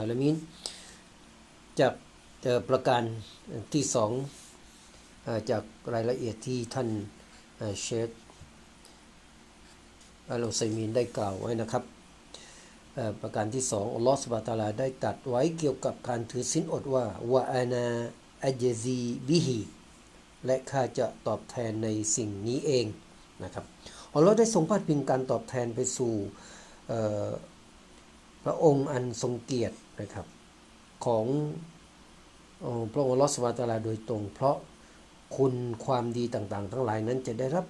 [0.00, 0.34] อาละมีน
[1.80, 1.94] จาก
[2.42, 3.02] เอ่อประการ
[3.72, 4.10] ที่สอง
[5.50, 5.62] จาก
[5.94, 6.88] รายละเอียดที่ท่าน
[7.82, 8.10] เชค
[10.30, 11.84] อัลอุซัยมีนได้กล่าวไว้นะครับ
[13.20, 17.86] ประการที่สองอัลลอฮฺสุบานะตาลาได้ตัดไว้เกี่ยวกับการถือศีลอดว่าวะอานา
[18.44, 19.60] อัจซีบิฮิ
[20.46, 22.86] และข้าจะตอบแทนในสิ่งนี้เอง
[23.44, 23.64] นะครับ
[24.14, 26.14] อัลลอฮ์ได้ทรงพาดพิงการตอบแทนไปสู่
[28.44, 30.26] พระองค์อันทรงเกียรตินะครับ
[31.04, 31.26] ของ
[32.92, 34.56] พระองค์ลอสุบฮาตาลาโดยตรง เพราะ
[35.36, 37.66] คุณความดีต่างๆ ทั้งหลายนั้นจะได้รับ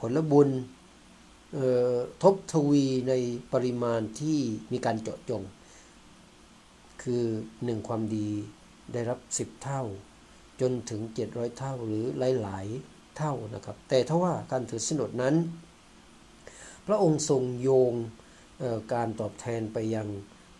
[0.00, 0.48] ผลบุญ
[2.22, 3.12] ทบทวีใน
[3.52, 4.38] ปริมาณที่
[4.72, 5.42] มีการเจาะจง
[7.02, 7.24] คือ
[7.64, 8.28] หนึ่งความดี
[8.92, 9.82] ได้รับ 10 เท่า
[10.60, 12.04] จนถึง 700 เท่าหรือ
[12.42, 15.34] หลาย ๆ เท่านะครับ แต่ถ้าว่าการถือสนดนั้น
[16.86, 17.92] พระองค์ทรงโยง
[18.92, 20.08] การตอบแทนไปยัง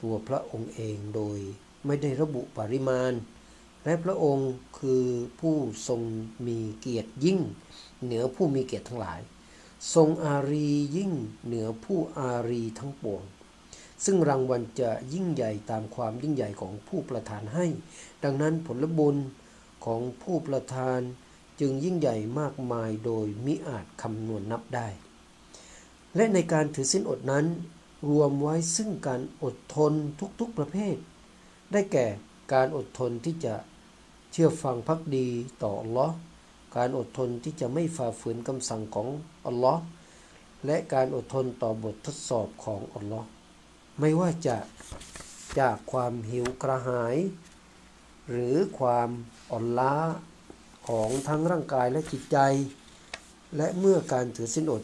[0.02, 1.38] ตัวพระองค์เองโดย
[1.86, 3.12] ไม่ได้ระบุปริมาณ
[3.84, 5.04] และพระองค์คือ
[5.40, 5.56] ผู้
[5.88, 6.02] ทรง
[6.46, 7.40] มีเกียรติยิ่ง
[8.04, 9.20] เหนือผู้มีเกียรติทั้งหลาย
[9.94, 11.12] ทรงอารียิ่ง
[11.44, 13.22] เหนือผู้อารีทั้งปวง
[14.04, 17.66] ซึ่งรางวัลจะยิ่งใหญ่ตามความยิ่งใหญ่ของผู้ประทานให้
[18.24, 19.16] ดังนั้นผลบุญ
[19.84, 21.00] ของผู้ประทาน
[21.60, 24.88] จึงยิ่งใหญ่มากมายโดยมิอาจคำนวณนับได้
[26.16, 27.46] และในการถือสินอดนั้น
[28.08, 29.92] รวมไว้ซึ่งการอดทน
[30.40, 30.96] ทุกๆประเภท
[31.72, 32.06] ได้แก่
[32.52, 33.54] การอดทนที่จะ
[34.32, 35.26] เชื่อฟังพักดี
[35.62, 36.14] ต่ออัลลอฮ์
[36.76, 39.08] การอดทนที่จะไม่ฝ่าฝืนคำสั่งของ
[39.46, 39.82] อัลลอฮ์
[40.66, 43.26] และการอดทนต่อบททดสอบของอัลลอฮ์
[44.00, 44.56] ไม่ว่าจะ
[45.60, 47.16] จากความหิวกระหาย
[48.30, 49.08] หรือความ
[49.50, 49.94] อ่อนล้า
[50.88, 52.38] ของทั้งร่างกายและจิตใจ
[53.56, 54.82] และเมื่อการถือสินอด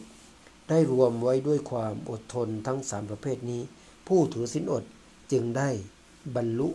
[0.69, 3.63] ได้รวมไว้ด้วยความอดทนทั้งสามประเภทนี้
[4.09, 4.85] ผู้ถือสินอด
[5.33, 5.69] จึงได้
[6.37, 6.69] บรรลุ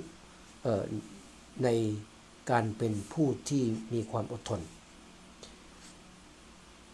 [1.64, 1.68] ใน
[2.52, 3.64] การเป็นผู้ที่
[3.94, 4.62] มีความอดทน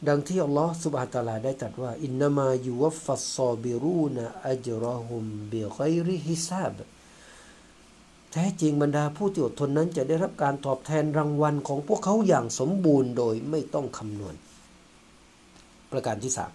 [0.08, 4.18] ดังที่อัลลอฮฺสุบฮานตะอาลาได้ตรัสว่า อินนามายูวัฟฟัสซอบิรูน
[4.48, 6.76] อัจรอฮุมบิไกริฮิซาบ
[8.32, 14.36] แท้จริงบรรดาผู้ที่อดทนนั้นจะได้รับการตอบแทนรางวัลของพวกเขาอย่างสมบูรณ์โดยไม่ต้องคำนวณ
[15.92, 16.52] ประการที่สาม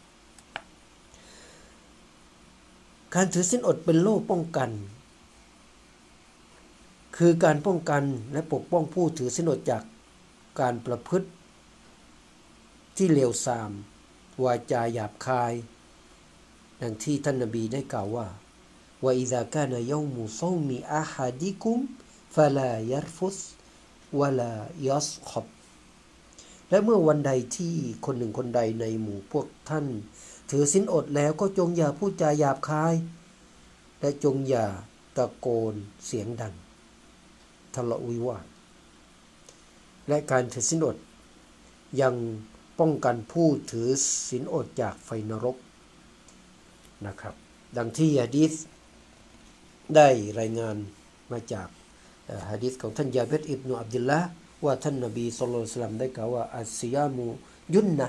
[3.14, 4.70] การถือสินอดเป็นโล่ป้องกัน
[7.16, 9.82] คือการป้องกันและปกป้องผู้ถือสินอดจาก
[10.60, 11.28] การประพฤติ
[12.96, 13.70] ที่เลวทราม
[14.44, 15.52] วาจาหยาบคาย
[16.80, 18.26] ดังที่ท่านนบีได้กล่าวว่า
[19.04, 21.78] ว่าอิซากานยามุซอมีอาฮัดิกุม
[22.34, 23.38] ฟะลายรฟุส
[24.18, 24.52] วะลา
[24.86, 25.46] ยัสขบ
[26.70, 29.86] และเมื่อวันใดที่คนหนึ่งคนใดในหมู่พวกท่าน
[30.50, 32.94] ถือสินอดแล้วก็จงอย่าพูดจาหยาบคาย
[34.00, 34.66] และจงอย่า
[35.16, 35.74] ตะโกน
[36.06, 36.54] เสียงดัง
[37.74, 38.46] ทะเลาะวิวาท
[40.08, 40.96] และการถือสินอด
[42.00, 42.14] ยัง
[42.78, 43.88] ป้องกันผู้ถือ
[44.28, 45.56] ศีลอดจากไฟนรก
[47.06, 47.34] นะครับ
[47.76, 48.52] ดังที่ฮะดีษ
[49.94, 50.08] ได้
[50.40, 50.76] รายงาน
[51.32, 51.68] มาจาก
[52.50, 54.20] ฮะดีษของท่านยาเบตอิบนุอับดุลละ
[54.64, 57.26] ว่าท่านนบีสุลต่านได้กล่าวว่าอัสซิยามุ
[57.74, 58.08] ยุนนะ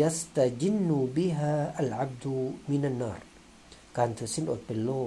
[0.00, 2.34] ยัสตะจินนูบิฮาอัลอับดู
[2.70, 3.20] มินันาร
[3.96, 5.02] การถือสินอดเป็นโล่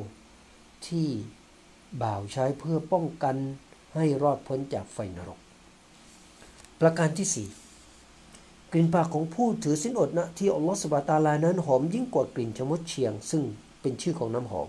[0.88, 1.08] ที่
[2.02, 3.36] บ่าวใช้เพื่อป้องกัน
[3.96, 5.40] ให้รอดพ้นจากไฟนรก
[6.80, 7.47] ประการที่สี่
[8.72, 13.44] กลิ่นปากของผู้ถือสินอดนะที่อัลลอฮฺสุบตาลานั้นหอมยิ่งกว่ากลิ่นชมดเชียง ซึ่ง
[13.81, 14.68] เป็นชื่อของน้ำหอม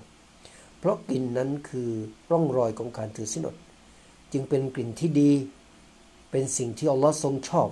[0.79, 1.91] เพราะกลิ่นนั้นคือ
[2.31, 3.56] ร่องรอยของการถือสินอด
[4.32, 5.32] จึงเป็นกลิ่นที่ดี
[6.31, 7.69] เป็นสิ่งที่อัลลอฮ์ทรงชอบ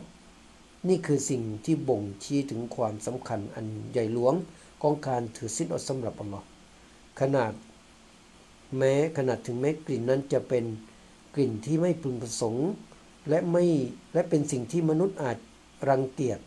[0.89, 4.35] นี่คือสิ่งที่บ่งชี้ถึงความสำคัญอันใหญ่หลวง
[4.83, 6.47] ของการถือสินอดสำหรับอัลลอฮ์
[7.21, 7.53] ขนาด
[8.77, 10.65] แม้ขนาดถึงแม้กลิ่นนั้นจะเป็น
[11.35, 12.69] กลิ่นที่ไม่พึงประสงค์
[13.29, 13.65] และไม่
[14.15, 15.39] และเป็นสิ่งที่มนุษย์อาจ
[15.89, 16.41] รังเกียจ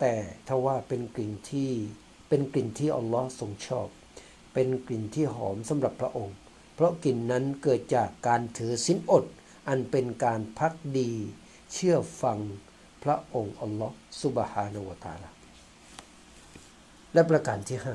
[0.00, 0.14] แต่
[0.46, 1.70] ถ้าว่าเป็นกลิ่นที่
[2.28, 3.88] เป็นกลิ่นที่อัลลอฮ์ทรงชอบ
[4.54, 6.36] เป็นกลิ่นที่หอมสำหรับพระองค์
[6.74, 9.24] เพราะกลิ่นนั้นเกิดจากการถือสินอด
[9.68, 11.10] อันเป็นการพักดี
[11.72, 12.38] เชื่อฟัง
[13.06, 15.30] พระองค์อัลลอฮ์สุบฮานาวตาลา
[17.14, 17.94] และประการที่ห้า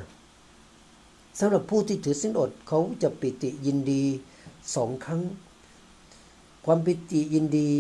[1.40, 4.04] สำหรับผู้ที่ถือสินอดเขาจะปิติยินดี
[4.76, 5.22] สองครั้ง
[6.66, 7.72] ความปิติยินดี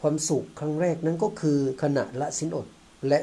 [0.00, 2.66] ความสุขครั้งแรกนั้นก็คือขณะละสินอด
[3.08, 3.20] และ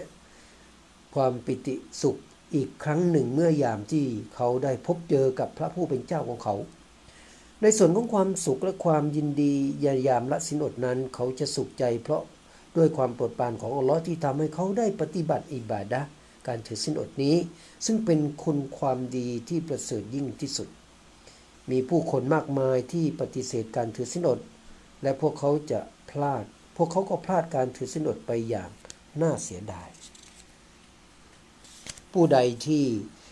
[1.16, 2.18] ความปิติสุข
[2.56, 4.06] อีกครั้งหนึ่งเมื่อยามที่
[4.36, 6.56] เขาได้พบเจอกับพระผู้เป็นเจ้าของเขา
[7.62, 9.54] ในส่วนของความสุขและความยินดี
[9.86, 12.24] ยายามละสินอดนั้น เขาจะสุขใจเพราะ
[12.78, 16.02] ด้วยความโปรดปรานของอัลลอฮ์ที่ทำให้เขาได้ปฏิบัติอิบาดะ
[16.48, 17.36] การถือสินอดนี้
[17.86, 20.70] ซึ่งเป็นคุณความดีที่ประเสริฐยิ่งที่สุด
[21.72, 24.40] มีผู้คนมากมายที่ปฏิเสธการถือสินอด
[25.04, 25.80] และพวกเขาจะ
[26.10, 26.44] พลาด
[26.76, 28.70] พวกเขาก็พลาดการถือสินอดไปอย่าง
[29.22, 29.90] น่าเสียดาย
[32.14, 32.38] ผู้ใด
[32.68, 32.86] ที่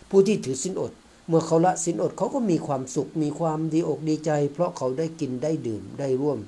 [0.09, 0.93] ผู้ที่ถือสินอด
[1.27, 6.39] เมื่อเขาละสินอดเขาก็มีความสุขมีความดีอกดีใจ เพราะเขาได้กินได้ดื่มได้ร่วม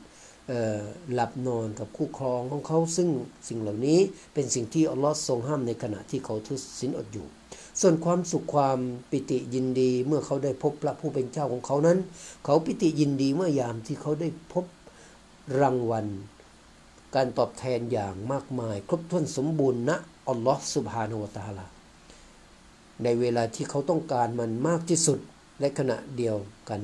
[1.14, 3.10] หลับนอนกับคู่ครองของเขา ซึ่ง
[3.48, 4.00] สิ่งเหล่านี้
[4.34, 7.28] เป็นสิ่งที่อัลลอฮ์ทรงห้ามในขณะที่เขาถือสินอดอยู่
[7.82, 8.80] ส่วนความสุขความ
[9.12, 11.98] ปิติยินดีเมื่อเขาได้พบพระผู้เป็นเจ้าของเขานั้น
[12.46, 14.66] เขาปิติยินดีเมื่อยามที่เขาได้พบ
[15.60, 16.06] รางวัล
[17.16, 19.92] การตอบแทนอย่างมากมาย ครบถ้วนสมบูรณ์ณ
[20.30, 21.66] อัลลอฮ์สุบฮานาวตาลา
[23.04, 25.20] ในเวลาที่เขาต้องการมันมากที่สุด
[25.60, 26.38] และขณะเดียว
[26.70, 26.82] กัน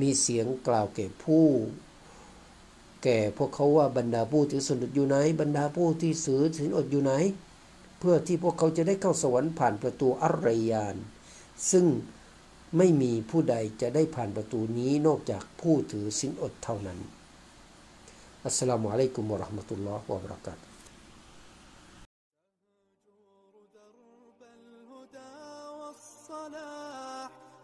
[0.00, 1.44] มีเสียงกล่าวแก่ผู้
[3.02, 7.12] แก่พวกเขาว่าบรรดาผู้ถือสินอดอยู่ไหน บรรดาผู้ที่สือสินอดอยู่ไหน
[7.98, 10.96] เพื่อที่พวกเขาจะได้เข้าสวรรค์ผ่านประตูอัรยาน
[11.70, 11.86] ซึ่ง
[12.76, 16.98] ไม่มีผู้ใดจะได้ผ่านประตูนี้นอกจากผู้ถือสินอดเท่านั้น
[18.44, 20.60] อัสสลามุอะลัยกุมวะราะห์มะตุลลอฮ์วะบะเราะกาตุ